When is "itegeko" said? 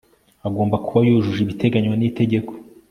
2.09-2.51